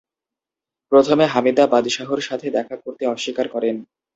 প্রথমে 0.91 1.25
হামিদা 1.25 1.65
বাদশাহর 1.67 2.19
সাথে 2.21 2.47
দেখা 2.57 2.75
করতে 2.83 3.03
অস্বীকার 3.07 3.47
করেন। 3.47 3.75